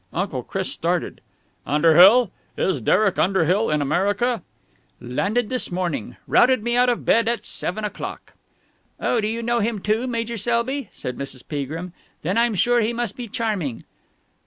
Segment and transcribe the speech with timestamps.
[0.13, 1.21] Uncle Chris started.
[1.63, 2.31] "Underhill!
[2.57, 4.41] Is Derek Underhill in America?"
[4.99, 6.17] "Landed this morning.
[6.25, 8.33] Routed me out of bed at seven o'clock."
[8.99, 11.47] "Oh, do you know him, too, Major Selby?" said Mrs.
[11.47, 11.93] Peagrim.
[12.23, 13.83] "Then I'm sure he must be charming!"